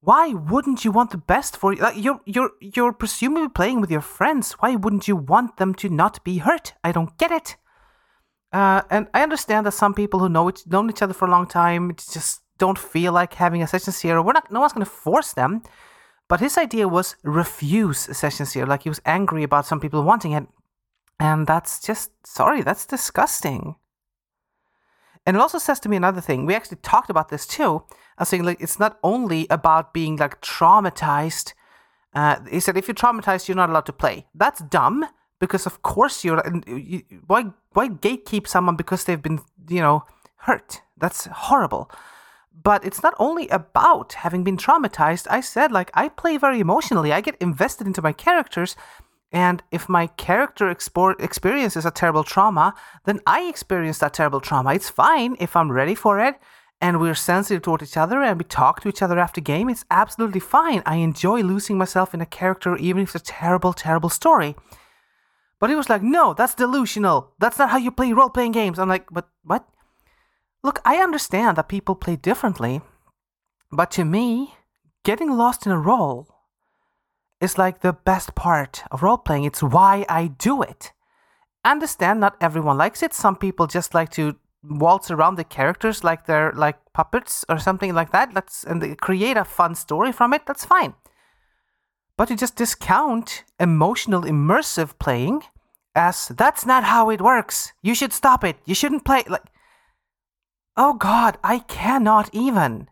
why 0.00 0.32
wouldn't 0.32 0.84
you 0.84 0.90
want 0.90 1.10
the 1.10 1.18
best 1.18 1.58
for 1.58 1.74
you? 1.74 1.82
Like 1.82 2.02
you're 2.02 2.20
you're 2.24 2.52
you're 2.60 2.92
presumably 2.94 3.50
playing 3.50 3.82
with 3.82 3.90
your 3.90 4.00
friends. 4.00 4.52
Why 4.52 4.74
wouldn't 4.74 5.06
you 5.06 5.14
want 5.14 5.58
them 5.58 5.74
to 5.74 5.90
not 5.90 6.24
be 6.24 6.38
hurt? 6.38 6.72
I 6.82 6.90
don't 6.90 7.16
get 7.18 7.30
it. 7.30 7.56
Uh, 8.50 8.80
and 8.90 9.08
I 9.12 9.22
understand 9.22 9.66
that 9.66 9.72
some 9.72 9.92
people 9.92 10.20
who 10.20 10.30
know 10.30 10.48
it, 10.48 10.62
known 10.66 10.88
each 10.88 11.02
other 11.02 11.12
for 11.12 11.28
a 11.28 11.30
long 11.30 11.46
time 11.46 11.90
it's 11.90 12.12
just 12.12 12.40
don't 12.60 12.78
feel 12.78 13.12
like 13.12 13.34
having 13.34 13.62
a 13.62 13.66
session 13.66 13.92
zero. 13.92 14.22
We're 14.22 14.34
not. 14.34 14.52
No 14.52 14.60
one's 14.60 14.72
going 14.72 14.86
to 14.86 14.90
force 14.90 15.32
them. 15.32 15.62
But 16.28 16.38
his 16.38 16.56
idea 16.56 16.86
was 16.86 17.16
refuse 17.24 18.08
a 18.08 18.14
session 18.14 18.46
zero. 18.46 18.68
Like 18.68 18.84
he 18.84 18.88
was 18.88 19.00
angry 19.04 19.42
about 19.42 19.66
some 19.66 19.80
people 19.80 20.04
wanting 20.04 20.32
it, 20.32 20.46
and 21.18 21.46
that's 21.46 21.80
just 21.80 22.12
sorry. 22.24 22.62
That's 22.62 22.86
disgusting. 22.86 23.74
And 25.26 25.36
it 25.36 25.40
also 25.40 25.58
says 25.58 25.80
to 25.80 25.88
me 25.88 25.96
another 25.96 26.20
thing. 26.20 26.46
We 26.46 26.54
actually 26.54 26.78
talked 26.82 27.10
about 27.10 27.30
this 27.30 27.46
too. 27.46 27.82
I 28.16 28.22
was 28.22 28.28
saying 28.28 28.44
like 28.44 28.60
it's 28.60 28.78
not 28.78 28.98
only 29.02 29.46
about 29.50 29.92
being 29.92 30.16
like 30.16 30.40
traumatized. 30.40 31.54
Uh, 32.14 32.36
he 32.50 32.60
said 32.60 32.76
if 32.76 32.86
you're 32.86 32.94
traumatized, 32.94 33.48
you're 33.48 33.56
not 33.56 33.70
allowed 33.70 33.86
to 33.86 33.92
play. 33.92 34.26
That's 34.34 34.60
dumb 34.60 35.06
because 35.40 35.66
of 35.66 35.82
course 35.82 36.24
you're. 36.24 36.40
You, 36.66 37.02
why 37.26 37.46
why 37.72 37.88
gatekeep 37.88 38.46
someone 38.46 38.76
because 38.76 39.04
they've 39.04 39.22
been 39.22 39.40
you 39.68 39.80
know 39.80 40.04
hurt? 40.46 40.82
That's 40.96 41.26
horrible. 41.26 41.90
But 42.62 42.84
it's 42.84 43.02
not 43.02 43.14
only 43.18 43.48
about 43.48 44.14
having 44.14 44.44
been 44.44 44.56
traumatized. 44.56 45.26
I 45.30 45.40
said 45.40 45.72
like 45.72 45.90
I 45.94 46.08
play 46.08 46.36
very 46.36 46.60
emotionally. 46.60 47.12
I 47.12 47.20
get 47.20 47.36
invested 47.40 47.86
into 47.86 48.02
my 48.02 48.12
characters. 48.12 48.76
And 49.32 49.62
if 49.70 49.88
my 49.88 50.08
character 50.08 50.68
experiences 50.68 51.86
a 51.86 51.90
terrible 51.90 52.24
trauma, 52.24 52.74
then 53.04 53.20
I 53.26 53.42
experience 53.42 53.98
that 53.98 54.12
terrible 54.12 54.40
trauma. 54.40 54.74
It's 54.74 54.90
fine 54.90 55.36
if 55.38 55.54
I'm 55.54 55.70
ready 55.70 55.94
for 55.94 56.18
it 56.18 56.34
and 56.80 57.00
we're 57.00 57.14
sensitive 57.14 57.62
toward 57.62 57.82
each 57.82 57.96
other 57.96 58.22
and 58.22 58.38
we 58.38 58.44
talk 58.44 58.80
to 58.80 58.88
each 58.88 59.02
other 59.02 59.18
after 59.18 59.40
game, 59.40 59.68
it's 59.68 59.84
absolutely 59.90 60.40
fine. 60.40 60.82
I 60.86 60.96
enjoy 60.96 61.42
losing 61.42 61.76
myself 61.78 62.14
in 62.14 62.20
a 62.20 62.26
character 62.26 62.76
even 62.76 63.02
if 63.02 63.14
it's 63.14 63.28
a 63.28 63.32
terrible, 63.32 63.72
terrible 63.72 64.08
story. 64.08 64.56
But 65.60 65.68
he 65.68 65.76
was 65.76 65.90
like, 65.90 66.02
no, 66.02 66.32
that's 66.32 66.54
delusional. 66.54 67.34
That's 67.38 67.58
not 67.58 67.70
how 67.70 67.76
you 67.76 67.90
play 67.90 68.12
role 68.12 68.30
playing 68.30 68.52
games. 68.52 68.78
I'm 68.78 68.88
like, 68.88 69.06
but 69.10 69.28
what? 69.44 69.68
Look, 70.62 70.80
I 70.84 70.96
understand 70.96 71.56
that 71.56 71.68
people 71.68 71.94
play 71.94 72.16
differently, 72.16 72.82
but 73.72 73.90
to 73.92 74.04
me, 74.04 74.54
getting 75.04 75.30
lost 75.36 75.66
in 75.66 75.72
a 75.72 75.78
role 75.78 76.28
is 77.40 77.56
like 77.56 77.80
the 77.80 77.94
best 77.94 78.34
part 78.34 78.82
of 78.90 79.02
role 79.02 79.16
playing. 79.18 79.44
It's 79.44 79.62
why 79.62 80.04
I 80.08 80.26
do 80.26 80.62
it. 80.62 80.92
understand 81.62 82.20
not 82.20 82.36
everyone 82.40 82.78
likes 82.78 83.02
it. 83.02 83.12
Some 83.12 83.36
people 83.36 83.66
just 83.66 83.94
like 83.94 84.10
to 84.10 84.36
waltz 84.62 85.10
around 85.10 85.36
the 85.36 85.44
characters 85.44 86.04
like 86.04 86.26
they're 86.26 86.52
like 86.52 86.78
puppets 86.92 87.44
or 87.48 87.58
something 87.58 87.94
like 87.94 88.12
that. 88.12 88.34
Let's 88.34 88.64
and 88.64 88.98
create 89.00 89.36
a 89.36 89.44
fun 89.44 89.74
story 89.74 90.12
from 90.12 90.32
it. 90.32 90.46
That's 90.46 90.64
fine. 90.64 90.94
But 92.16 92.28
to 92.28 92.36
just 92.36 92.56
discount 92.56 93.44
emotional 93.58 94.22
immersive 94.22 94.98
playing 94.98 95.42
as 95.94 96.28
that's 96.28 96.64
not 96.66 96.84
how 96.84 97.10
it 97.10 97.20
works. 97.20 97.72
You 97.82 97.94
should 97.94 98.12
stop 98.12 98.44
it. 98.44 98.56
You 98.64 98.74
shouldn't 98.74 99.04
play 99.04 99.24
like 99.28 99.44
Oh 100.76 100.94
god, 100.94 101.38
I 101.42 101.60
cannot 101.60 102.30
even. 102.32 102.88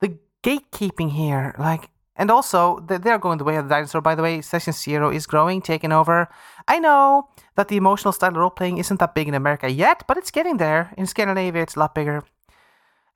The 0.00 0.18
gatekeeping 0.42 1.12
here, 1.12 1.54
like 1.58 1.90
and 2.14 2.30
also, 2.30 2.78
they're 2.86 3.18
going 3.18 3.38
the 3.38 3.44
way 3.44 3.56
of 3.56 3.68
the 3.68 3.74
dinosaur, 3.74 4.02
by 4.02 4.14
the 4.14 4.22
way. 4.22 4.42
Session 4.42 4.74
Zero 4.74 5.10
is 5.10 5.26
growing, 5.26 5.62
taking 5.62 5.92
over. 5.92 6.28
I 6.68 6.78
know 6.78 7.28
that 7.56 7.68
the 7.68 7.78
emotional 7.78 8.12
style 8.12 8.32
role 8.32 8.50
playing 8.50 8.76
isn't 8.78 9.00
that 9.00 9.14
big 9.14 9.28
in 9.28 9.34
America 9.34 9.70
yet, 9.70 10.04
but 10.06 10.18
it's 10.18 10.30
getting 10.30 10.58
there. 10.58 10.92
In 10.98 11.06
Scandinavia, 11.06 11.62
it's 11.62 11.74
a 11.74 11.80
lot 11.80 11.94
bigger. 11.94 12.22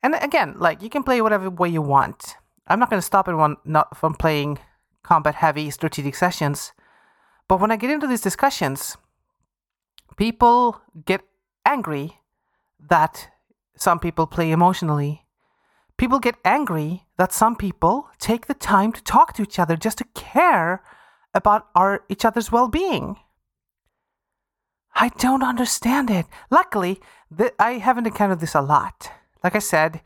And 0.01 0.15
again, 0.15 0.55
like, 0.57 0.81
you 0.81 0.89
can 0.89 1.03
play 1.03 1.21
whatever 1.21 1.49
way 1.49 1.69
you 1.69 1.81
want. 1.81 2.37
I'm 2.67 2.79
not 2.79 2.89
going 2.89 2.99
to 2.99 3.05
stop 3.05 3.27
anyone 3.27 3.57
not 3.63 3.95
from 3.95 4.15
playing 4.15 4.57
combat 5.03 5.35
heavy 5.35 5.69
strategic 5.69 6.15
sessions. 6.15 6.73
But 7.47 7.59
when 7.59 7.71
I 7.71 7.77
get 7.77 7.91
into 7.91 8.07
these 8.07 8.21
discussions, 8.21 8.97
people 10.17 10.81
get 11.05 11.21
angry 11.65 12.17
that 12.89 13.29
some 13.81 13.99
people 13.99 14.27
play 14.27 14.51
emotionally 14.51 15.27
People 15.97 16.19
get 16.19 16.35
angry 16.45 17.07
that 17.17 17.33
some 17.33 17.55
people 17.55 18.09
take 18.19 18.45
the 18.45 18.53
time 18.53 18.91
to 18.91 19.03
talk 19.03 19.33
to 19.33 19.41
each 19.41 19.57
other 19.57 19.75
just 19.75 19.97
to 19.97 20.05
care 20.13 20.83
about 21.33 21.67
our 21.75 22.03
each 22.07 22.23
other's 22.23 22.51
well-being. 22.51 23.17
I 24.95 25.09
don't 25.09 25.43
understand 25.43 26.09
it. 26.09 26.27
Luckily, 26.51 26.99
th- 27.35 27.53
I 27.59 27.73
haven't 27.73 28.07
encountered 28.07 28.39
this 28.39 28.55
a 28.55 28.61
lot. 28.61 29.11
Like 29.43 29.55
I 29.55 29.59
said, 29.59 30.01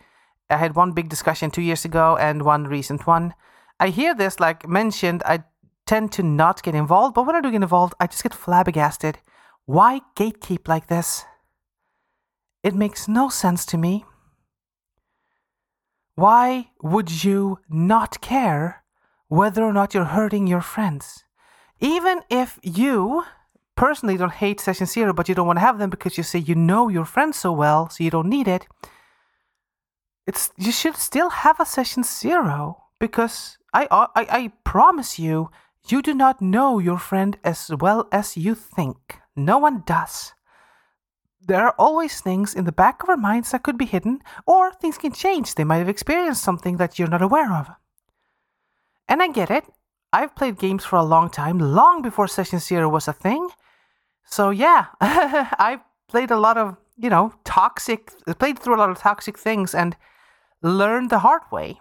I 0.49 0.57
had 0.57 0.75
one 0.75 0.93
big 0.93 1.09
discussion 1.09 1.51
two 1.51 1.61
years 1.61 1.85
ago 1.85 2.17
and 2.17 2.43
one 2.43 2.67
recent 2.67 3.05
one. 3.05 3.33
I 3.79 3.89
hear 3.89 4.15
this 4.15 4.39
like 4.39 4.67
mentioned. 4.67 5.23
I 5.25 5.43
tend 5.85 6.13
to 6.13 6.23
not 6.23 6.63
get 6.63 6.75
involved, 6.75 7.15
but 7.15 7.25
when 7.25 7.35
I 7.35 7.41
do 7.41 7.51
get 7.51 7.61
involved, 7.61 7.95
I 7.99 8.07
just 8.07 8.23
get 8.23 8.33
flabbergasted. 8.33 9.17
Why 9.65 10.01
gatekeep 10.15 10.69
like 10.69 10.87
this? 10.87 11.25
It 12.63 12.75
makes 12.75 13.07
no 13.07 13.29
sense 13.29 13.65
to 13.67 13.77
me. 13.77 14.05
Why 16.15 16.69
would 16.81 17.23
you 17.23 17.59
not 17.69 18.21
care 18.21 18.83
whether 19.27 19.63
or 19.63 19.73
not 19.73 19.93
you're 19.93 20.13
hurting 20.17 20.45
your 20.45 20.61
friends? 20.61 21.23
Even 21.79 22.21
if 22.29 22.59
you 22.61 23.23
personally 23.75 24.17
don't 24.17 24.33
hate 24.33 24.59
session 24.59 24.85
zero, 24.85 25.13
but 25.13 25.27
you 25.27 25.33
don't 25.33 25.47
want 25.47 25.57
to 25.57 25.65
have 25.65 25.79
them 25.79 25.89
because 25.89 26.17
you 26.17 26.23
say 26.23 26.37
you 26.37 26.53
know 26.53 26.89
your 26.89 27.05
friends 27.05 27.39
so 27.39 27.51
well, 27.51 27.89
so 27.89 28.03
you 28.03 28.11
don't 28.11 28.29
need 28.29 28.47
it. 28.47 28.67
It's 30.27 30.51
you 30.57 30.71
should 30.71 30.97
still 30.97 31.29
have 31.29 31.59
a 31.59 31.65
session 31.65 32.03
zero 32.03 32.83
because 32.99 33.57
I 33.73 33.87
uh, 33.89 34.07
I, 34.15 34.27
I 34.29 34.51
promise 34.63 35.17
you, 35.17 35.49
you 35.87 36.03
do 36.03 36.13
not 36.13 36.41
know 36.41 36.77
your 36.77 36.99
friend 36.99 37.37
as 37.43 37.71
well 37.79 38.07
as 38.11 38.37
you 38.37 38.53
think. 38.53 39.17
No 39.35 39.57
one 39.57 39.81
does 39.87 40.33
there 41.45 41.65
are 41.65 41.75
always 41.77 42.21
things 42.21 42.53
in 42.53 42.65
the 42.65 42.71
back 42.71 43.01
of 43.01 43.09
our 43.09 43.17
minds 43.17 43.51
that 43.51 43.63
could 43.63 43.77
be 43.77 43.85
hidden, 43.85 44.19
or 44.45 44.71
things 44.73 44.97
can 44.97 45.11
change. 45.11 45.55
They 45.55 45.63
might 45.63 45.77
have 45.77 45.89
experienced 45.89 46.43
something 46.43 46.77
that 46.77 46.99
you're 46.99 47.07
not 47.07 47.21
aware 47.21 47.51
of. 47.53 47.69
And 49.07 49.21
I 49.21 49.27
get 49.27 49.49
it. 49.49 49.65
I've 50.13 50.35
played 50.35 50.59
games 50.59 50.85
for 50.85 50.97
a 50.97 51.03
long 51.03 51.29
time, 51.29 51.57
long 51.57 52.01
before 52.01 52.27
Session 52.27 52.59
Zero 52.59 52.89
was 52.89 53.07
a 53.07 53.13
thing. 53.13 53.49
So 54.25 54.49
yeah, 54.49 54.87
I've 55.01 55.81
played 56.07 56.31
a 56.31 56.39
lot 56.39 56.57
of, 56.57 56.77
you 56.97 57.09
know, 57.09 57.33
toxic, 57.43 58.11
played 58.39 58.59
through 58.59 58.75
a 58.75 58.81
lot 58.81 58.89
of 58.89 58.99
toxic 58.99 59.37
things 59.37 59.73
and 59.73 59.95
learned 60.61 61.09
the 61.09 61.19
hard 61.19 61.41
way. 61.51 61.79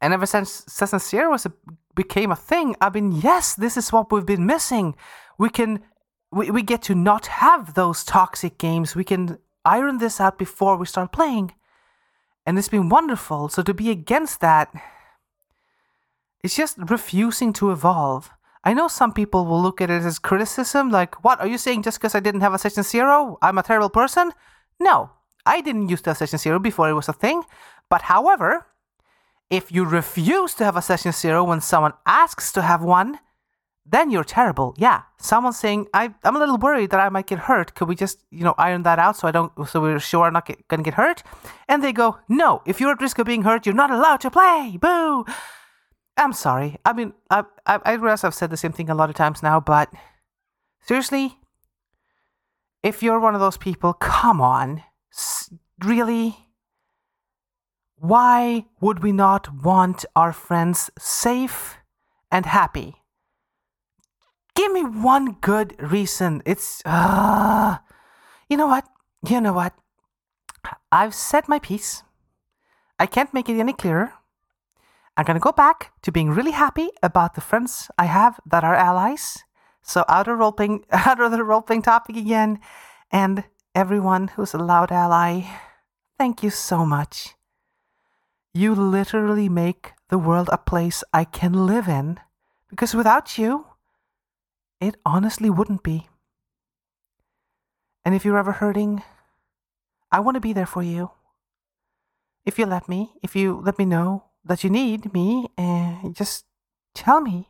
And 0.00 0.12
ever 0.12 0.26
since 0.26 0.64
Session 0.68 0.98
Zero 0.98 1.30
was 1.30 1.46
a, 1.46 1.52
became 1.94 2.30
a 2.30 2.36
thing, 2.36 2.76
I've 2.80 2.92
been, 2.92 3.12
yes, 3.12 3.54
this 3.54 3.76
is 3.76 3.92
what 3.92 4.12
we've 4.12 4.26
been 4.26 4.46
missing. 4.46 4.96
We 5.38 5.50
can 5.50 5.82
we, 6.34 6.50
we 6.50 6.62
get 6.62 6.82
to 6.82 6.94
not 6.94 7.26
have 7.26 7.74
those 7.74 8.04
toxic 8.04 8.58
games. 8.58 8.96
We 8.96 9.04
can 9.04 9.38
iron 9.64 9.98
this 9.98 10.20
out 10.20 10.38
before 10.38 10.76
we 10.76 10.86
start 10.86 11.12
playing. 11.12 11.52
And 12.44 12.58
it's 12.58 12.68
been 12.68 12.88
wonderful. 12.88 13.48
So 13.48 13.62
to 13.62 13.72
be 13.72 13.90
against 13.90 14.40
that, 14.40 14.72
it's 16.42 16.56
just 16.56 16.76
refusing 16.78 17.52
to 17.54 17.70
evolve. 17.70 18.30
I 18.64 18.74
know 18.74 18.88
some 18.88 19.12
people 19.12 19.46
will 19.46 19.62
look 19.62 19.80
at 19.80 19.90
it 19.90 20.02
as 20.02 20.18
criticism, 20.18 20.90
like, 20.90 21.22
what, 21.22 21.40
are 21.40 21.46
you 21.46 21.58
saying 21.58 21.82
just 21.82 21.98
because 21.98 22.14
I 22.14 22.20
didn't 22.20 22.40
have 22.40 22.54
a 22.54 22.58
session 22.58 22.82
zero, 22.82 23.38
I'm 23.42 23.58
a 23.58 23.62
terrible 23.62 23.90
person? 23.90 24.32
No, 24.80 25.10
I 25.44 25.60
didn't 25.60 25.90
use 25.90 26.00
the 26.00 26.14
session 26.14 26.38
zero 26.38 26.58
before 26.58 26.88
it 26.88 26.94
was 26.94 27.08
a 27.08 27.12
thing. 27.12 27.42
But 27.90 28.02
however, 28.02 28.66
if 29.50 29.70
you 29.70 29.84
refuse 29.84 30.54
to 30.54 30.64
have 30.64 30.76
a 30.76 30.82
session 30.82 31.12
zero 31.12 31.44
when 31.44 31.60
someone 31.60 31.92
asks 32.06 32.52
to 32.52 32.62
have 32.62 32.82
one, 32.82 33.18
then 33.86 34.10
you're 34.10 34.24
terrible. 34.24 34.74
Yeah. 34.78 35.02
Someone's 35.18 35.58
saying, 35.58 35.88
I, 35.92 36.14
I'm 36.24 36.36
a 36.36 36.38
little 36.38 36.56
worried 36.56 36.90
that 36.90 37.00
I 37.00 37.08
might 37.10 37.26
get 37.26 37.40
hurt. 37.40 37.74
Could 37.74 37.88
we 37.88 37.94
just, 37.94 38.24
you 38.30 38.42
know, 38.42 38.54
iron 38.56 38.82
that 38.84 38.98
out 38.98 39.16
so 39.16 39.28
I 39.28 39.30
don't, 39.30 39.52
so 39.68 39.80
we're 39.80 39.98
sure 39.98 40.24
I'm 40.24 40.32
not 40.32 40.46
get, 40.46 40.66
gonna 40.68 40.82
get 40.82 40.94
hurt? 40.94 41.22
And 41.68 41.84
they 41.84 41.92
go, 41.92 42.18
No, 42.28 42.62
if 42.66 42.80
you're 42.80 42.92
at 42.92 43.00
risk 43.00 43.18
of 43.18 43.26
being 43.26 43.42
hurt, 43.42 43.66
you're 43.66 43.74
not 43.74 43.90
allowed 43.90 44.20
to 44.22 44.30
play. 44.30 44.78
Boo. 44.80 45.26
I'm 46.16 46.32
sorry. 46.32 46.78
I 46.84 46.92
mean, 46.92 47.12
I, 47.28 47.44
I, 47.66 47.80
I 47.84 47.92
realize 47.94 48.24
I've 48.24 48.34
said 48.34 48.50
the 48.50 48.56
same 48.56 48.72
thing 48.72 48.88
a 48.88 48.94
lot 48.94 49.10
of 49.10 49.16
times 49.16 49.42
now, 49.42 49.60
but 49.60 49.92
seriously, 50.80 51.38
if 52.82 53.02
you're 53.02 53.20
one 53.20 53.34
of 53.34 53.40
those 53.40 53.56
people, 53.56 53.92
come 53.92 54.40
on. 54.40 54.82
S- 55.12 55.52
really? 55.84 56.36
Why 57.96 58.66
would 58.80 59.02
we 59.02 59.12
not 59.12 59.62
want 59.62 60.04
our 60.14 60.32
friends 60.32 60.90
safe 60.98 61.76
and 62.30 62.46
happy? 62.46 63.03
Give 64.54 64.72
me 64.72 64.84
one 64.84 65.38
good 65.40 65.74
reason. 65.80 66.42
It's, 66.46 66.80
uh, 66.84 67.78
you 68.48 68.56
know 68.56 68.68
what? 68.68 68.86
You 69.28 69.40
know 69.40 69.52
what? 69.52 69.74
I've 70.92 71.14
said 71.14 71.48
my 71.48 71.58
piece. 71.58 72.02
I 72.98 73.06
can't 73.06 73.34
make 73.34 73.48
it 73.48 73.58
any 73.58 73.72
clearer. 73.72 74.12
I'm 75.16 75.24
gonna 75.24 75.40
go 75.40 75.52
back 75.52 75.92
to 76.02 76.12
being 76.12 76.30
really 76.30 76.52
happy 76.52 76.90
about 77.02 77.34
the 77.34 77.40
friends 77.40 77.90
I 77.98 78.06
have 78.06 78.40
that 78.46 78.64
are 78.64 78.74
allies. 78.74 79.44
So 79.82 80.04
out 80.08 80.28
of 80.28 80.38
role 80.38 80.52
playing, 80.52 80.84
out 80.90 81.20
of 81.20 81.30
the 81.30 81.44
role 81.44 81.62
playing 81.62 81.82
topic 81.82 82.16
again, 82.16 82.60
and 83.10 83.44
everyone 83.74 84.28
who's 84.28 84.54
a 84.54 84.58
loud 84.58 84.90
ally, 84.90 85.42
thank 86.18 86.42
you 86.42 86.50
so 86.50 86.86
much. 86.86 87.34
You 88.52 88.74
literally 88.74 89.48
make 89.48 89.92
the 90.08 90.18
world 90.18 90.48
a 90.52 90.58
place 90.58 91.02
I 91.12 91.24
can 91.24 91.66
live 91.66 91.88
in, 91.88 92.18
because 92.70 92.94
without 92.94 93.36
you, 93.36 93.66
it 94.84 94.96
honestly 95.04 95.50
wouldn't 95.50 95.82
be. 95.82 96.08
And 98.04 98.14
if 98.14 98.24
you're 98.24 98.38
ever 98.38 98.52
hurting, 98.52 99.02
I 100.12 100.20
want 100.20 100.34
to 100.34 100.40
be 100.40 100.52
there 100.52 100.66
for 100.66 100.82
you. 100.82 101.10
If 102.44 102.58
you 102.58 102.66
let 102.66 102.88
me, 102.88 103.12
if 103.22 103.34
you 103.34 103.60
let 103.64 103.78
me 103.78 103.86
know 103.86 104.24
that 104.44 104.62
you 104.62 104.68
need 104.68 105.14
me, 105.14 105.48
uh, 105.56 106.10
just 106.12 106.44
tell 106.94 107.20
me. 107.20 107.48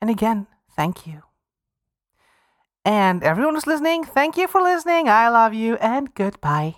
And 0.00 0.10
again, 0.10 0.48
thank 0.74 1.06
you. 1.06 1.22
And 2.84 3.22
everyone 3.22 3.54
who's 3.54 3.66
listening, 3.66 4.04
thank 4.04 4.36
you 4.36 4.48
for 4.48 4.60
listening. 4.60 5.08
I 5.08 5.28
love 5.28 5.54
you 5.54 5.76
and 5.76 6.12
goodbye. 6.14 6.76